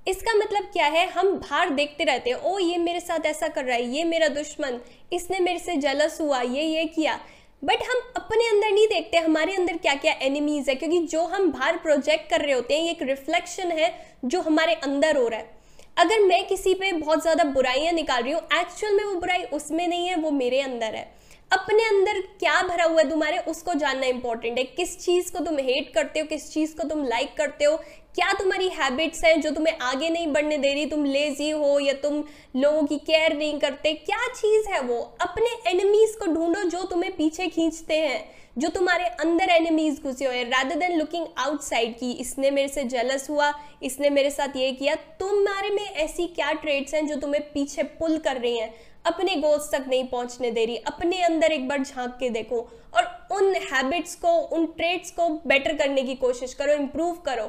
इसका 0.07 0.35
मतलब 0.35 0.65
क्या 0.73 0.87
है? 0.87 1.07
हम 1.09 1.33
बाहर 1.33 1.71
देखते 1.71 2.05
रहते 2.05 2.31
हैं। 2.31 2.37
ओ, 2.37 2.59
ये 2.59 2.79
मेरे 2.79 3.01
साथ 3.01 3.27
ऐसा 3.27 3.49
कर 3.49 3.65
रहा 3.65 3.77
है, 3.77 3.83
ये 3.87 4.05
मेरा 4.05 4.29
दुश्मन, 4.29 4.81
इसने 5.13 5.39
मेरे 5.39 5.59
से 5.59 5.77
जलस 5.77 6.21
हुआ, 6.21 6.41
ये 6.41 6.63
ये 6.63 6.85
किया। 6.87 7.19
बट 7.63 7.83
हम 7.83 7.99
अपने 8.17 8.49
अंदर 8.49 8.71
नहीं 8.71 8.87
देखते, 8.89 9.19
हमारे 9.19 9.55
अंदर 9.55 9.77
क्या 9.79 9.95
क्या 9.97 10.13
एनिमीज 10.23 10.69
है, 10.69 10.75
क्योंकि 10.75 10.99
जो 11.07 11.25
हम 11.25 11.51
बाहर 11.53 11.77
प्रोजेक्ट 11.79 12.31
कर 12.31 12.41
रहे 12.41 12.53
होते 12.53 12.75
हैं, 12.75 12.85
ये 12.85 12.91
एक 12.91 13.03
रिफ्लेक्शन 13.03 13.71
है 13.71 13.93
जो 14.25 14.41
हमारे 14.41 14.75
अंदर 14.75 15.17
हो 15.17 15.27
रहा 15.29 15.41
है। 15.41 15.61
अगर 15.97 16.21
मैं 16.21 16.47
किसी 16.47 16.75
पे 16.75 16.93
बहुत 16.93 17.23
ज़्यादा 17.23 17.45
बुराइयाँ 17.47 17.93
निकाल 17.93 18.23
रही 18.23 18.33
हूँ 18.33 18.41
एक्चुअल 18.55 18.95
में 18.95 19.05
वो 19.05 19.15
बुराई 19.15 19.43
उसमें 19.53 19.87
नहीं 19.89 20.07
है, 20.07 20.17
वो 20.17 20.31
मेरे 20.33 20.61
अंदर 20.61 20.95
है। 20.95 21.11
अपने 21.53 21.85
अंदर 21.85 22.21
क्या 22.39 22.61
भरा 22.63 22.85
हुआ 22.85 23.01
है 23.01 23.09
तुम्हारे, 23.11 23.39
उसको 23.39 23.75
जानना 23.75 24.07
इंपॉर्टेंट 24.07 24.59
है। 24.59 24.65
किस 24.67 24.99
चीज़ 24.99 25.33
को 25.33 25.45
तुम 25.45 25.59
हेट 25.59 25.93
करते 25.95 26.21
हो, 26.21 26.27
किस 26.27 26.51
चीज़ 26.53 26.77
को 26.77 26.89
तुम 26.89 27.05
लाइक 27.05 27.37
करते 27.37 27.65
हो, 27.65 27.77
क्या 28.15 28.33
तुम्हारी 28.33 28.69
हैबिट्स 28.69 29.25
हैं 29.25 29.41
जो 29.41 29.51
तुम्हें 29.51 29.79
आगे 29.79 30.09
नहीं 30.09 30.27
बढ़ने 30.27 30.59
दे 30.59 30.73
रही, 30.75 30.87
तुम 30.87 31.05
लेजी 31.05 31.51
हो 31.51 31.79
या 31.81 31.93
तुम 32.03 32.23
लोगों 32.57 32.83
की 32.83 32.99
केयर 32.99 33.37
नहीं 33.37 33.59
करते, 33.61 33.93
क्या 33.95 34.27
चीज़ 34.29 34.69
है 34.69 34.81
वो? 34.81 34.99
अपने 35.21 35.71
एनिमीज 35.71 36.17
को 36.17 36.27
ढूंढो 36.27 36.63
जो 36.63 36.83
तुम्हें 36.83 37.13
पीछे 37.17 37.47
खींचते 37.47 37.99
हैं। 37.99 38.42
जो 38.57 38.69
तुम्हारे 38.69 39.05
अंदर 39.05 39.51
एनिमीज 39.51 40.01
घुसे 40.03 40.25
हुए 40.25 40.43
रादर 40.45 40.77
देन 40.77 40.97
लुकिंग 40.99 41.27
आउटसाइड 41.39 41.97
की 41.99 42.11
इसने 42.13 42.51
मेरे 42.51 42.69
से 42.69 42.83
जेलस 42.85 43.29
हुआ, 43.31 43.53
इसने 43.83 44.11
मेरे 44.11 44.31
साथ 44.31 44.57
ये 44.57 44.73
किया, 44.73 44.95
तुम्हारे 44.95 45.71
में 45.71 45.85
ऐसी 45.85 46.27
क्या 46.29 46.53
ट्रेड्स 46.53 46.95
हैं 46.95 47.07
जो 47.07 47.17
तुम्हें 47.17 47.43
पीछे 47.53 47.83
पुल 47.83 48.19
कर 48.19 48.37
रही 48.37 48.59
हैं? 48.59 48.73
अपने 49.07 49.37
गोल्स 49.37 49.71
तक 49.73 49.85
नहीं 49.89 50.07
पहुँचने 50.09 50.51
दे 50.51 50.65
रही, 50.65 50.77
अपने 50.77 51.23
अंदर 51.23 51.53
एक 51.53 51.67
बार 51.69 51.83
झाँक 51.83 52.17
के 52.21 52.29
देखो 52.31 52.61
और 52.95 53.05
उन 53.33 53.55
हैबिट्स 53.73 54.15
को, 54.15 54.29
उन 54.29 54.67
ट्रेड्स 54.69 55.11
को 55.11 55.29
बेटर 55.47 55.77
करने 55.77 56.03
की 56.03 56.15
कोशिश 56.17 56.55
करो 56.55 56.73
इम्प्रूव 56.73 57.15
करो, 57.27 57.47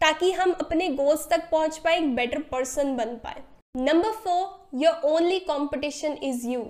ताकि 0.00 0.30
हम 0.32 0.52
अपने 0.52 0.88
गोल्स 0.90 1.26
तक 1.30 1.48
पहुँच 1.50 1.78
पाए, 1.78 1.96
एक 1.98 2.14
बेटर 2.14 2.42
पर्सन 2.42 2.94
बन 2.96 3.14
पाए। 3.16 3.42
Number 3.76 4.10
four 4.14 4.78
your 4.82 5.00
only 5.06 5.38
competition 5.40 6.18
is 6.22 6.46
you 6.48 6.62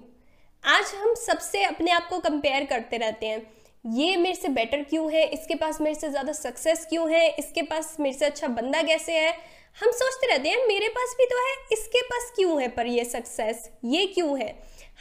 आज 0.65 0.93
हम 0.97 1.15
सबसे 1.17 1.63
अपने 1.65 1.91
आप 1.91 2.09
को 2.09 2.19
कंपेयर 2.21 2.65
करते 2.65 2.97
रहते 2.97 3.27
हैं। 3.27 3.41
ये 3.85 4.17
मेरे 4.17 4.35
से 4.35 4.49
बेटर 4.49 4.83
क्यों 4.83 5.13
है? 5.13 5.25
इसके 5.27 5.55
पास 5.55 5.81
मेरे 5.81 5.95
से 5.95 6.09
ज़्यादा 6.11 6.33
सक्सेस 6.33 6.87
क्यों 6.89 7.11
है? 7.11 7.29
इसके 7.29 7.63
पास 7.63 7.97
मेरे 8.01 8.17
से 8.19 8.25
अच्छा 8.25 8.49
बंदा 8.49 8.83
कैसे 8.83 9.13
है? 9.13 9.33
हम 9.79 9.91
सोचते 9.91 10.27
रहते 10.27 10.49
हैं, 10.49 10.67
मेरे 10.69 10.89
पास 10.89 11.15
भी 11.19 11.27
तो 11.27 11.37
है, 11.39 11.55
इसके 11.73 12.03
पास 12.03 12.33
क्यों 12.37 12.61
है 12.63 12.69
पर 12.69 12.87
ये 12.87 13.05
सक्सेस 13.05 13.69
ये 13.85 14.07
क्यों 14.07 14.39
है? 14.41 14.55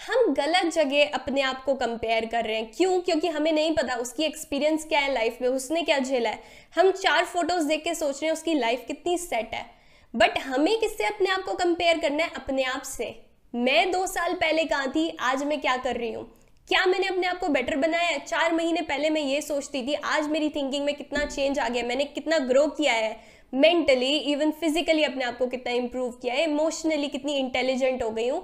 हम 0.07 0.33
गलत 0.33 0.73
जगह 0.73 1.11
अपने 1.13 1.41
आप 1.41 1.63
को 1.63 1.73
कंपेयर 1.75 2.25
कर 2.25 2.45
रहे 2.45 2.55
हैं। 2.55 2.71
क्यों? 2.71 3.00
क्योंकि 3.01 3.27
हमें 3.27 3.51
नहीं 3.51 3.75
पता 3.75 3.95
उसकी 3.95 4.23
एक्सपीरियंस 4.23 4.85
क्या 4.85 5.00
है 5.00 5.13
लाइफ 5.13 5.38
में, 5.41 5.47
उसने 5.50 5.83
क्या 5.83 6.00
झेला 6.00 6.29
है। 6.29 6.43
हम 6.75 6.91
चार 6.93 7.25
फ़ोटोज़ 7.25 7.67
देख 7.67 7.83
के 7.83 7.95
सोच 7.95 8.15
रहे 8.15 8.25
हैं 8.25 8.33
उसकी 8.33 8.53
लाइफ 8.53 8.83
कितनी 8.88 9.17
सेट 9.19 9.53
है। 9.53 9.65
बट 10.13 10.38
हमें 10.39 10.79
किससे 10.79 11.05
अपने 11.05 11.29
आप 11.29 11.43
को 11.43 11.53
कंपेयर 11.55 12.00
करना 12.00 12.23
है? 12.23 12.31
अपने 12.35 12.63
आप 12.63 12.81
से। 12.81 13.15
मैं 13.53 13.91
दो 13.91 14.05
साल 14.07 14.33
पहले 14.33 14.65
कहाँ 14.65 14.91
थी, 14.91 15.09
आज 15.19 15.43
मैं 15.43 15.61
क्या 15.61 15.77
कर 15.77 15.95
रही 15.95 16.13
हूँ? 16.13 16.29
क्या 16.71 16.85
मैंने 16.85 17.07
अपने 17.07 17.27
आप 17.27 17.39
को 17.39 17.47
बेटर 17.47 17.75
बनाया 17.77 18.03
है? 18.03 18.19
चार 18.19 18.53
महीने 18.55 18.81
पहले 18.81 19.09
मैं 19.09 19.21
ये 19.21 19.41
सोचती 19.41 19.81
थी, 19.87 19.93
आज 19.93 20.27
मेरी 20.27 20.49
थिंकिंग 20.49 20.83
में 20.85 20.93
कितना 20.95 21.23
चेंज 21.25 21.57
आ 21.59 21.67
गया 21.69 21.83
मैंने 21.83 22.03
कितना 22.05 22.37
ग्रो 22.41 22.65
किया 22.67 22.93
है 22.93 23.09
मेंटली 23.53 24.15
इवन 24.31 24.51
फिजिकली 24.51 25.03
अपने 25.03 25.23
आप 25.23 25.37
को 25.37 25.47
कितना 25.47 25.73
इम्प्रूव 25.73 26.11
किया 26.11 26.33
है 26.33 26.43
इमोशनली 26.43 27.07
कितनी 27.07 27.33
इंटेलिजेंट 27.33 28.03
हो 28.03 28.09
गई 28.09 28.27
हूँ। 28.27 28.39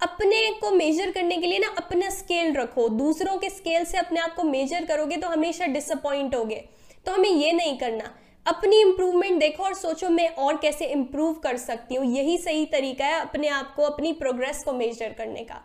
अपने 0.00 0.50
को 0.60 0.70
मेजर 0.70 1.10
करने 1.10 1.36
के 1.36 1.46
लिए 1.46 1.58
ना 1.58 1.68
अपना 1.78 2.10
स्केल 2.10 2.52
रखो। 2.54 2.88
दूसरों 2.88 3.36
के 3.38 3.50
स्केल 3.50 3.84
से 3.84 3.98
अपने 3.98 4.20
आप 4.20 4.34
को 4.34 4.42
मेजर 4.42 4.84
करोगे 4.84 5.16
तो 5.16 5.28
हमेशा 5.28 5.66
डिसअपॉइंट 5.68 6.34
होगे। 6.34 6.62
तो 7.06 7.12
हमें 7.12 7.30
ये 7.30 7.52
नहीं 7.52 7.76
करना। 7.78 8.12
अपनी 8.46 8.80
इम्प्रूवमेंट 8.80 9.40
देखो 9.40 9.62
और 9.62 9.74
सोचो 9.74 10.10
मैं 10.10 10.28
और 10.28 10.56
कैसे 10.56 10.86
इंप्रूव 10.88 11.32
कर 11.44 11.56
सकती 11.58 11.94
हूँ। 11.94 12.12
यही 12.16 12.36
सही 12.38 12.66
तरीका 12.66 13.06
है 13.06 13.20
अपने 13.20 13.48
आप 13.50 13.74
को, 13.76 13.82
अपनी 13.82 14.12
प्रोग्रेस 14.12 14.62
को 14.64 14.72
मेजर 14.72 15.12
करने 15.12 15.44
का। 15.44 15.62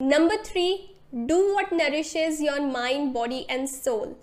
Number 0.00 0.42
three 0.44 0.66
do 1.16 1.36
what 1.56 1.72
nourishes 1.72 2.40
your 2.42 2.60
mind 2.60 3.12
body 3.12 3.46
and 3.50 3.68
soul 3.68 4.14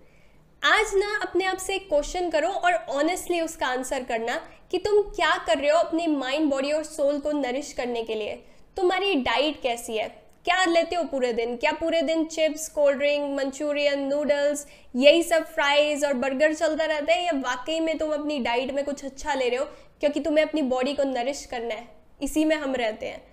आज 0.63 0.91
ना 0.95 1.19
अपने 1.21 1.45
आप 1.45 1.57
से 1.57 1.77
क्वेश्चन 1.79 2.29
करो 2.29 2.47
और 2.47 2.73
ऑनेस्टली 2.73 3.39
उसका 3.41 3.67
आंसर 3.67 4.03
करना 4.03 4.35
कि 4.71 4.77
तुम 4.77 5.01
क्या 5.01 5.37
कर 5.47 5.57
रहे 5.57 5.69
हो 5.69 5.77
अपने 5.77 6.07
माइंड 6.07 6.49
बॉडी 6.51 6.71
और 6.71 6.83
सोल 6.83 7.19
को 7.19 7.31
नरिश 7.31 7.71
करने 7.73 8.03
के 8.03 8.15
लिए। 8.15 8.33
तुम्हारी 8.77 9.15
डाइट 9.15 9.61
कैसी 9.61 9.97
है? 9.97 10.07
क्या 10.45 10.65
लेते 10.65 10.95
हो 10.95 11.03
पूरे 11.03 11.33
दिन? 11.33 11.55
क्या 11.57 11.71
पूरे 11.71 12.01
दिन 12.01 12.25
chips 12.25 12.67
cold 12.69 12.97
drink 12.97 13.37
manchurian 13.37 14.03
noodles 14.03 14.67
यही 14.95 15.23
सब 15.23 15.45
फ्राइज 15.45 16.05
और 16.05 16.13
बर्गर 16.13 16.53
चलता 16.53 16.85
रहता 16.85 17.13
है 17.13 17.25
या 17.25 17.31
वाकई 17.35 17.79
में 17.79 17.97
तुम 17.97 18.13
अपनी 18.13 18.39
डाइट 18.39 18.71
में 18.71 18.85
कुछ 18.85 19.05
अच्छा 19.05 19.33
ले 19.33 19.49
रहे 19.49 19.59
हो 19.59 19.65
क्योंकि 19.99 20.19
तुम्हें 20.19 20.45
अपनी 20.45 20.61
बॉडी 20.61 20.93
को 20.93 21.03
नरिश 21.03 21.45
करना 21.45 21.73
है? 21.73 21.87
इसी 22.21 22.45
में 22.45 22.55
हम 22.55 22.75
रहते 22.75 23.05
हैं। 23.05 23.30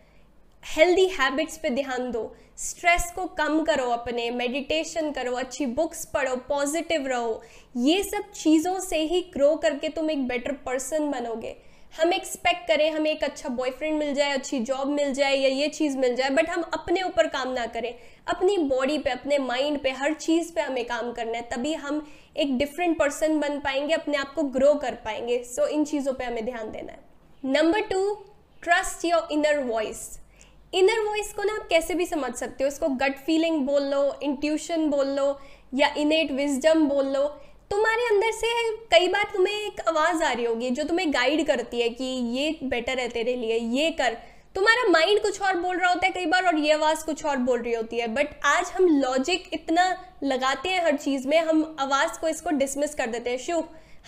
हेल्दी 0.62 1.04
हैबिट्स 1.10 1.56
पे 1.58 1.70
ध्यान 1.70 2.10
दो। 2.12 2.20
स्ट्रेस 2.58 3.10
को 3.14 3.24
कम 3.36 3.62
करो 3.64 3.88
अपने 3.90 4.28
मेडिटेशन 4.30 5.10
करो 5.12 5.32
अच्छी 5.32 5.66
बुक्स 5.68 6.04
पढ़ो 6.06 6.34
पॉजिटिव 6.48 7.06
रहो। 7.06 7.42
ये 7.76 8.02
सब 8.02 8.30
चीज़ों 8.32 8.78
से 8.80 8.98
ही 9.02 9.20
ग्रो 9.32 9.54
करके 9.56 9.88
तुम 9.88 10.10
एक 10.10 10.26
बेटर 10.28 10.52
पर्सन 10.66 11.10
बनोगे। 11.10 11.54
हम 11.94 12.12
एक्सपेक्ट 12.12 12.66
करें 12.68 12.90
हमें 12.90 13.10
एक 13.10 13.24
अच्छा 13.24 13.48
बॉयफ्रेंड 13.48 13.98
मिल 13.98 14.12
जाए 14.14 14.32
अच्छी 14.32 14.60
जॉब 14.60 14.88
मिल 14.90 15.12
जाए 15.14 15.34
या 15.34 15.48
ये 15.48 15.68
चीज़ 15.70 15.96
मिल 15.98 16.14
जाए 16.16 16.30
बट 16.30 16.50
हम 16.50 16.62
अपने 16.74 17.02
ऊपर 17.02 17.26
काम 17.28 17.52
ना 17.52 17.66
करें। 17.66 17.92
अपनी 18.26 18.58
बॉडी 18.68 18.98
पे 18.98 19.10
अपने 19.10 19.38
माइंड 19.38 19.80
पे 19.82 19.90
हर 19.92 20.14
चीज़ 20.16 20.52
पे 20.54 20.60
हमें 20.60 20.84
काम 20.86 21.12
करना 21.12 21.38
है 21.38 21.48
तभी 21.50 21.74
हम 21.76 22.06
एक 22.36 22.56
डिफरेंट 22.58 22.98
पर्सन 22.98 23.40
बन 23.40 23.58
पाएँगे 23.60 23.94
अपने 23.94 24.16
आप 24.16 24.32
को 24.34 24.42
ग्रो 24.50 24.74
कर 24.76 24.94
पाएँगे। 25.04 25.42
सो 25.44 25.62
so, 25.62 25.68
इन 25.68 25.84
चीज़ों 25.84 26.14
पे 26.14 26.24
हमें 26.24 26.44
ध्यान 26.44 26.70
देना 26.70 26.92
है। 26.92 27.52
Number 27.52 27.80
two 27.88 28.14
trust 28.62 29.04
your 29.04 29.28
inner 29.32 29.62
voice 29.64 30.08
inner 30.72 31.00
voice 31.00 31.32
को 31.32 31.42
ना 31.42 31.52
आप 31.52 31.66
कैसे 31.68 31.94
भी 31.94 32.06
समझ 32.06 32.32
सकते 32.34 32.64
हो 32.64 32.68
इसको 32.68 32.88
गट 32.96 33.18
फीलिंग 33.18 33.60
बोल 33.66 33.82
लो 33.82 34.18
इंट्यूशन 34.22 34.88
बोल 34.90 35.08
लो, 35.08 35.38
या 35.74 35.88
इनेट 35.98 36.32
विजडम 36.32 36.84
बोल 36.88 37.06
लो, 37.06 37.22
तुम्हारे 37.70 38.06
अंदर 38.06 38.30
से 38.32 38.48
कई 38.90 39.08
बार 39.08 39.24
तुम्हें 39.34 39.54
एक 39.54 39.80
आवाज़ 39.88 40.22
आ 40.22 40.32
रही 40.32 40.44
होगी 40.44 40.70
जो 40.70 40.84
तुम्हें 40.84 41.12
गाइड 41.14 41.46
करती 41.46 41.80
है 41.80 41.88
कि 41.90 42.04
ये 42.04 42.58
बेटर 42.64 42.98
है 42.98 43.08
तेरे 43.08 43.34
लिए, 43.36 43.58
ये 43.58 43.90
कर। 43.90 44.16
तुम्हारा 44.54 44.88
माइंड 44.90 45.20
कुछ 45.22 45.40
और 45.42 45.56
बोल 45.56 45.76
रहा 45.76 45.90
होता 45.90 46.06
है 46.06 46.12
कई 46.12 46.26
बार 46.26 46.46
और 46.46 46.56
ये 46.56 46.72
आवाज़ 46.72 47.04
कुछ 47.04 47.24
और 47.24 47.36
बोल 47.38 47.60
रही 47.62 47.74
होती 47.74 47.98
है। 47.98 48.06
बट 48.08 48.28
आज 48.44 48.70
हम 48.76 48.86
लॉजिक 48.98 49.48
इतना 49.52 49.84
लगाते 50.24 50.68
हैं 50.68 50.84
हर 50.84 50.96
चीज़ 50.96 51.26
में, 51.28 51.38
हम 51.38 51.76
आवाज़ 51.80 52.20
को 52.20 52.28
इसको 52.28 52.50
डिसमिस 52.52 52.94
कर 52.94 53.06
देते 53.06 53.30
हैं। 53.30 53.38
शु 53.38 53.62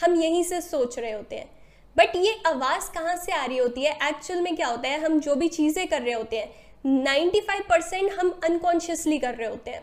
हम 0.04 0.20
यहीं 0.22 0.42
से 0.44 0.60
सोच 0.60 0.98
रहे 0.98 1.12
होते 1.12 1.36
हैं। 1.36 1.48
बट 1.96 2.16
ये 2.16 2.40
आवाज़ 2.46 2.90
कहाँ 2.92 3.16
से 3.16 3.32
आ 3.32 3.44
रही 3.44 3.56
होती 3.58 3.82
है? 3.82 3.92
एक्चुअल 4.02 4.40
में 4.40 4.54
क्या 4.56 4.66
होता 4.66 4.88
है? 4.88 5.00
हम 5.00 5.20
जो 5.20 5.34
भी 5.34 5.48
चीज़ें 5.48 5.86
कर 5.88 6.02
रहे 6.02 6.14
होते 6.14 6.38
हैं 6.38 6.48
95 7.04 7.60
परसेंट 7.68 8.12
हम 8.12 8.30
अनकॉन्शियसली 8.44 9.18
कर 9.18 9.34
रहे 9.34 9.48
होते 9.48 9.70
हैं 9.70 9.80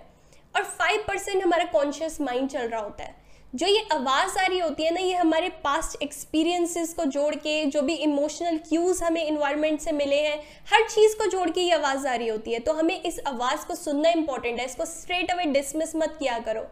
और 0.55 0.63
5 0.79 1.07
परसेंट 1.07 1.43
हमारा 1.43 1.63
कॉन्शियस 1.73 2.19
माइंड 2.21 2.49
चल 2.49 2.67
रहा 2.67 2.81
होता 2.81 3.03
है। 3.03 3.15
जो 3.53 3.67
ये 3.67 3.85
आवाज़ 3.91 4.37
आ 4.39 4.45
रही 4.45 4.59
होती 4.59 4.83
है 4.83 4.93
ना, 4.93 4.99
ये 4.99 5.13
हमारे 5.13 5.49
पास्ट 5.63 6.01
एक्सपीरियंसेस 6.03 6.93
को 6.93 7.05
जोड़ 7.05 7.35
के, 7.35 7.65
जो 7.65 7.81
भी 7.81 7.93
इमोशनल 7.93 8.57
क्यूज़ 8.69 9.03
हमें 9.03 9.23
इन्वायरमेंट 9.25 9.79
से 9.81 9.91
मिले 9.91 10.19
हैं, 10.21 10.37
हर 10.73 10.87
चीज़ 10.89 11.15
को 11.17 11.25
जोड़ 11.25 11.49
के 11.49 11.61
ये 11.61 11.71
आवाज़ 11.71 12.07
आ 12.07 12.15
रही 12.15 12.27
होती 12.27 12.53
है। 12.53 12.59
तो 12.59 12.73
हमें 12.73 13.01
इस 13.01 13.19
आवाज़ 13.27 13.65
को 13.67 13.75
सुनना 13.75 14.09
इंपॉर्टेंट 14.09 14.59
है, 14.59 14.65
इसको 14.65 14.85
स्ट्रेट 14.85 15.31
अवे 15.31 15.45
डिसमिस 15.51 15.95
मत 15.95 16.15
किया 16.19 16.39
करो। 16.39 16.67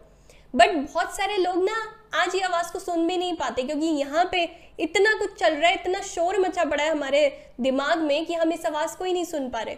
बट 0.54 0.74
बहुत 0.74 1.16
सारे 1.16 1.36
लोग 1.36 1.62
ना 1.64 1.74
आज 2.14 2.34
ये 2.34 2.40
आवाज़ 2.42 2.72
को 2.72 2.78
सुन 2.78 3.06
भी 3.06 3.16
नहीं 3.16 3.34
पाते, 3.36 3.62
क्योंकि 3.62 3.86
यहाँ 3.86 4.24
पे 4.32 4.42
इतना 4.80 5.14
कुछ 5.18 5.34
चल 5.34 5.54
रहा 5.54 5.68
है, 5.68 5.74
इतना 5.74 6.00
शोर 6.04 6.38
मचा 6.40 6.64
पड़ा 6.64 6.82
है 6.84 6.90
हमारे 6.90 7.28
दिमाग 7.60 7.98
में 7.98 8.26
कि 8.26 8.34
हम 8.34 8.52
इस 8.52 8.66
आवाज़ 8.66 8.96
को 8.96 9.04
ही 9.04 9.12
नहीं 9.12 9.24
सुन 9.24 9.48
पा 9.50 9.60
रहे। 9.60 9.74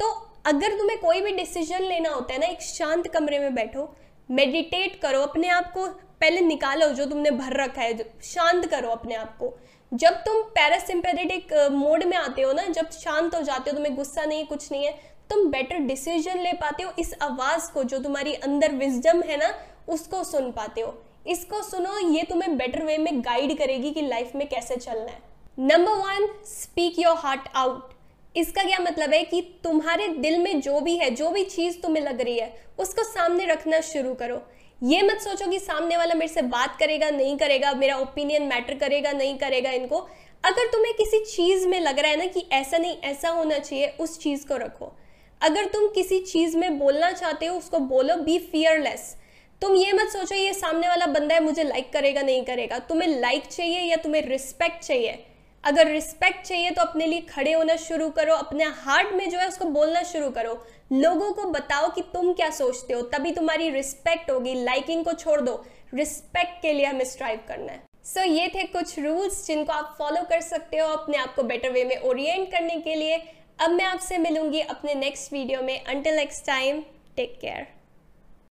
तो 0.00 0.10
अगर 0.46 0.76
तुम्हें 0.78 0.98
कोई 1.00 1.20
भी 1.20 1.32
डिसीज़न 1.32 1.82
लेना 1.82 2.10
होता 2.10 2.34
है 2.34 2.40
ना, 2.40 2.46
एक 2.46 2.62
शांत 2.62 3.08
कमरे 3.08 3.38
में 3.38 3.54
बैठो 3.54 3.94
मेडिटेट 4.28 5.00
करो, 5.02 5.20
अपने 5.20 5.48
आप 5.48 5.72
को 5.72 5.86
पहले 6.20 6.40
निकालो 6.40 6.88
जो 6.88 7.04
तुमने 7.06 7.30
भर 7.32 7.56
रखा 7.56 7.82
है 7.82 7.98
शांत 8.24 8.66
करो 8.66 8.88
अपने 8.90 9.14
आप 9.14 9.36
को। 9.38 9.56
जब 9.92 10.14
तुम 10.24 10.42
पैरासिम्पेथेटिक 10.50 11.52
मोड 11.72 12.04
में 12.04 12.16
आते 12.16 12.42
हो 12.42 12.52
ना, 12.52 12.64
जब 12.64 12.90
शांत 12.92 13.34
हो 13.34 13.40
जाते 13.42 13.70
हो, 13.70 13.76
तुम्हें 13.76 13.94
गुस्सा 13.96 14.24
नहीं, 14.24 14.44
कुछ 14.46 14.70
नहीं 14.72 14.84
है, 14.84 14.92
तुम 15.30 15.50
बेटर 15.50 15.78
डिसीज़न 15.86 16.38
ले 16.38 16.52
पाते 16.52 16.82
हो 16.82 16.92
इस 16.98 17.14
आवाज़ 17.22 17.70
को 17.72 17.82
जो 17.84 17.98
तुम्हारी 17.98 18.34
अंदर 18.34 18.72
विजडम 18.74 19.22
है 19.22 19.36
ना 19.36 19.48
उसको 19.88 20.24
सुन 20.24 20.50
पाते 20.52 20.80
हो। 20.80 21.02
इसको 21.26 21.62
सुनो, 21.62 22.10
ये 22.10 22.22
तुम्हें 22.22 22.56
बेटर 22.56 22.84
वे 22.84 22.98
में 22.98 23.20
गाइड 23.20 23.58
करेगी 23.58 23.90
कि 23.90 24.02
लाइफ 24.02 24.32
में 24.34 24.48
कैसे 24.48 24.76
चलना 24.76 25.10
है। 25.10 25.18
Number 25.58 25.92
one 25.92 26.28
speak 26.44 26.98
your 26.98 27.16
heart 27.16 27.48
out 27.54 27.90
इसका 28.36 28.62
क्या 28.62 28.78
मतलब 28.78 29.12
है 29.12 29.24
कि 29.24 29.60
तुम्हारे 29.64 30.08
दिल 30.08 30.38
में 30.38 30.60
जो 30.60 30.80
भी 30.80 30.96
है, 30.96 31.10
जो 31.10 31.30
भी 31.30 31.44
चीज़ 31.44 31.80
तुम्हें 31.80 32.02
लग 32.02 32.20
रही 32.20 32.38
है, 32.38 32.64
उसको 32.78 33.02
सामने 33.02 33.46
रखना 33.46 33.80
शुरू 33.80 34.14
करो। 34.14 34.42
ये 34.82 35.02
मत 35.02 35.20
सोचो 35.20 35.50
कि 35.50 35.58
सामने 35.58 35.96
वाला 35.96 36.14
मेरे 36.14 36.32
से 36.32 36.42
बात 36.42 36.76
करेगा, 36.76 37.10
नहीं 37.10 37.36
करेगा, 37.36 37.72
मेरा 37.72 37.96
ओपिनियन 37.96 38.42
मैटर 38.42 38.74
करेगा, 38.74 39.12
नहीं 39.12 39.38
करेगा 39.38 39.70
इनको। 39.70 39.96
अगर 40.44 40.66
तुम्हें 40.66 40.94
किसी 40.94 41.24
चीज़ 41.24 41.68
में 41.68 41.80
लग 41.80 41.98
रहा 41.98 42.10
है 42.10 42.16
ना 42.16 42.26
कि 42.26 42.46
ऐसा 42.52 42.78
नहीं, 42.78 42.96
ऐसा 42.96 43.28
होना 43.28 43.58
चाहिए, 43.58 43.96
उस 44.00 44.18
चीज़ 44.18 44.46
को 44.46 44.56
रखो। 44.56 44.92
अगर 45.40 45.64
तुम 45.64 45.88
किसी 45.88 46.18
चीज़ 46.18 46.56
में 46.56 46.78
बोलना 46.78 47.12
चाहते 47.12 47.46
हो, 47.46 47.58
उसको 47.58 47.78
बोलो 47.78 48.16
बी 48.16 48.38
फियरलेस 48.38 49.16
तुम 49.62 49.74
ये 49.76 49.92
मत 49.92 50.08
सोचो 50.08 50.34
ये 50.34 50.52
सामने 50.54 50.88
वाला 50.88 51.06
बंदा 51.06 51.34
है 51.34 51.42
मुझे 51.42 51.62
लाइक 51.62 51.92
करेगा 51.92 52.20
नहीं 52.22 52.42
करेगा। 52.44 52.78
तुम्हें 52.78 53.08
लाइक 53.20 53.46
चाहिए 53.46 53.80
या 53.80 53.96
तुम्हें 53.96 54.22
रिस्पेक्ट 54.22 54.84
चाहिए? 54.84 55.18
अगर 55.64 55.86
रिस्पेक्ट 55.86 56.46
चाहिए 56.46 56.70
तो 56.70 56.82
अपने 56.82 57.06
लिए 57.06 57.20
खड़े 57.30 57.52
होना 57.52 57.74
शुरू 57.76 58.08
करो 58.10 58.34
अपने 58.34 58.64
हार्ट 58.76 59.12
में 59.14 59.28
जो 59.30 59.38
है 59.38 59.48
उसको 59.48 59.64
बोलना 59.70 60.02
शुरू 60.02 60.30
करो। 60.30 60.52
लोगों 60.92 61.32
को 61.32 61.44
बताओ 61.50 61.90
कि 61.90 62.02
तुम 62.12 62.32
क्या 62.32 62.48
सोचते 62.50 62.94
हो 62.94 63.02
तभी 63.12 63.32
तुम्हारी 63.32 63.68
रिस्पेक्ट 63.70 64.30
होगी। 64.30 64.54
लाइकिंग 64.54 65.04
को 65.04 65.12
छोड़ 65.14 65.40
दो। 65.40 65.64
रिस्पेक्ट 65.94 66.62
के 66.62 66.72
लिए 66.72 66.86
हमें 66.86 67.04
स्ट्राइव 67.04 67.40
करना 67.48 67.72
है। 67.72 67.82
सो 68.04 68.20
so, 68.20 68.26
ये 68.26 68.48
थे 68.48 68.64
कुछ 68.68 68.98
रूल्स 68.98 69.46
जिनको 69.46 69.72
आप 69.72 69.94
फॉलो 69.98 70.22
कर 70.30 70.40
सकते 70.40 70.78
हो 70.78 70.86
अपने 70.88 71.18
आप 71.18 71.34
को 71.34 71.42
बेटर 71.42 71.70
वे 71.70 71.84
में 71.84 71.96
ओरिएंट 71.98 72.50
करने 72.50 72.76
के 72.78 72.94
लिए। 72.94 73.20
अब 73.58 73.70
मैं 73.70 73.84
आपसे 73.84 74.18
मिलूँगी 74.18 74.60
अपने 74.60 74.94
नेक्स्ट 74.94 75.32
वीडियो 75.32 75.62
में। 75.62 75.84
Until 75.84 76.16
next 76.16 76.46
time 76.46 76.82
take 77.16 77.38
care 77.40 77.66